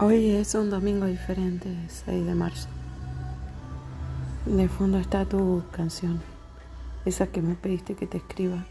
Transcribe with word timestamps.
Hoy 0.00 0.30
es 0.30 0.54
un 0.54 0.70
domingo 0.70 1.06
diferente, 1.06 1.76
6 1.88 2.24
de 2.24 2.34
marzo. 2.36 2.68
De 4.46 4.68
fondo 4.68 4.96
está 4.98 5.24
tu 5.24 5.64
canción, 5.72 6.22
esa 7.04 7.26
que 7.26 7.42
me 7.42 7.56
pediste 7.56 7.96
que 7.96 8.06
te 8.06 8.18
escriba, 8.18 8.64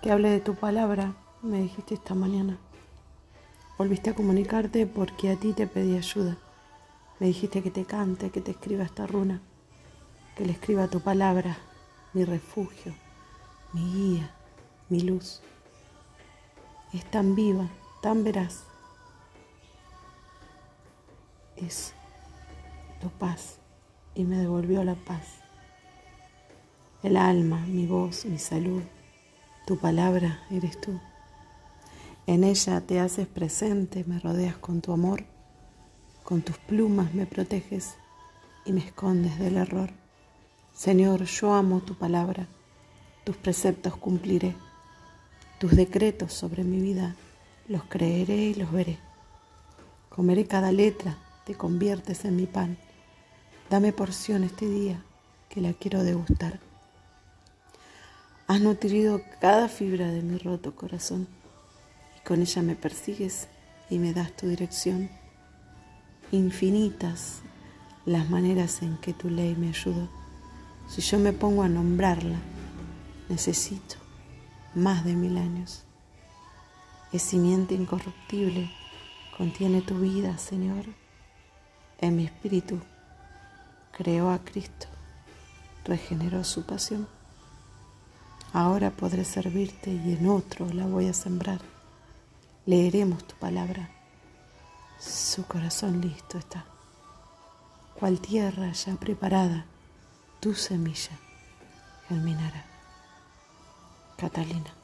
que 0.00 0.10
hable 0.10 0.30
de 0.30 0.40
tu 0.40 0.54
palabra, 0.54 1.12
me 1.42 1.60
dijiste 1.60 1.92
esta 1.92 2.14
mañana. 2.14 2.56
Volviste 3.76 4.08
a 4.08 4.14
comunicarte 4.14 4.86
porque 4.86 5.28
a 5.30 5.36
ti 5.36 5.52
te 5.52 5.66
pedí 5.66 5.98
ayuda. 5.98 6.38
Me 7.20 7.26
dijiste 7.26 7.62
que 7.62 7.70
te 7.70 7.84
cante, 7.84 8.30
que 8.30 8.40
te 8.40 8.52
escriba 8.52 8.84
esta 8.84 9.06
runa, 9.06 9.42
que 10.34 10.46
le 10.46 10.52
escriba 10.52 10.88
tu 10.88 11.00
palabra, 11.00 11.58
mi 12.14 12.24
refugio, 12.24 12.94
mi 13.74 13.82
guía, 13.92 14.30
mi 14.88 15.00
luz. 15.00 15.42
Es 16.94 17.04
tan 17.10 17.34
viva, 17.34 17.68
tan 18.00 18.24
veraz 18.24 18.64
es 21.56 21.94
tu 23.00 23.10
paz 23.10 23.58
y 24.14 24.24
me 24.24 24.38
devolvió 24.38 24.84
la 24.84 24.94
paz. 24.94 25.26
El 27.02 27.16
alma, 27.16 27.60
mi 27.66 27.86
voz, 27.86 28.24
mi 28.24 28.38
salud, 28.38 28.82
tu 29.66 29.78
palabra 29.78 30.42
eres 30.50 30.80
tú. 30.80 30.98
En 32.26 32.42
ella 32.42 32.80
te 32.80 32.98
haces 32.98 33.26
presente, 33.26 34.04
me 34.06 34.18
rodeas 34.18 34.56
con 34.56 34.80
tu 34.80 34.92
amor, 34.92 35.24
con 36.24 36.42
tus 36.42 36.58
plumas 36.58 37.14
me 37.14 37.26
proteges 37.26 37.94
y 38.64 38.72
me 38.72 38.80
escondes 38.80 39.38
del 39.38 39.56
error. 39.56 39.90
Señor, 40.74 41.24
yo 41.24 41.54
amo 41.54 41.80
tu 41.80 41.94
palabra, 41.94 42.48
tus 43.24 43.36
preceptos 43.36 43.96
cumpliré, 43.96 44.54
tus 45.58 45.76
decretos 45.76 46.32
sobre 46.32 46.64
mi 46.64 46.80
vida 46.80 47.14
los 47.68 47.84
creeré 47.84 48.36
y 48.36 48.54
los 48.54 48.72
veré. 48.72 48.98
Comeré 50.08 50.46
cada 50.46 50.72
letra 50.72 51.18
te 51.46 51.54
conviertes 51.54 52.24
en 52.24 52.34
mi 52.34 52.46
pan. 52.46 52.76
Dame 53.70 53.92
porción 53.92 54.42
este 54.42 54.68
día 54.68 55.04
que 55.48 55.60
la 55.60 55.72
quiero 55.74 56.02
degustar. 56.02 56.58
Has 58.48 58.60
nutrido 58.60 59.22
cada 59.40 59.68
fibra 59.68 60.08
de 60.08 60.22
mi 60.22 60.38
roto 60.38 60.74
corazón 60.74 61.28
y 62.16 62.26
con 62.26 62.40
ella 62.40 62.62
me 62.62 62.74
persigues 62.74 63.46
y 63.88 63.98
me 63.98 64.12
das 64.12 64.32
tu 64.32 64.48
dirección. 64.48 65.08
Infinitas 66.32 67.42
las 68.06 68.28
maneras 68.28 68.82
en 68.82 68.98
que 68.98 69.12
tu 69.12 69.30
ley 69.30 69.54
me 69.54 69.68
ayudó. 69.68 70.08
Si 70.88 71.00
yo 71.00 71.20
me 71.20 71.32
pongo 71.32 71.62
a 71.62 71.68
nombrarla, 71.68 72.40
necesito 73.28 73.94
más 74.74 75.04
de 75.04 75.14
mil 75.14 75.38
años. 75.38 75.84
Es 77.12 77.22
simiente 77.22 77.76
incorruptible, 77.76 78.68
contiene 79.36 79.80
tu 79.80 80.00
vida, 80.00 80.38
Señor 80.38 81.05
en 81.98 82.16
mi 82.16 82.24
espíritu 82.24 82.80
creó 83.96 84.30
a 84.30 84.38
Cristo, 84.38 84.86
regeneró 85.84 86.44
su 86.44 86.64
pasión. 86.64 87.08
Ahora 88.52 88.90
podré 88.90 89.24
servirte 89.24 89.90
y 89.90 90.14
en 90.14 90.28
otro 90.28 90.66
la 90.72 90.86
voy 90.86 91.08
a 91.08 91.14
sembrar. 91.14 91.60
Leeremos 92.64 93.26
tu 93.26 93.34
palabra. 93.36 93.90
Su 94.98 95.46
corazón 95.46 96.00
listo 96.00 96.38
está. 96.38 96.64
Cual 97.98 98.20
tierra 98.20 98.72
ya 98.72 98.94
preparada, 98.96 99.66
tu 100.40 100.54
semilla 100.54 101.18
germinará. 102.08 102.64
Catalina. 104.16 104.75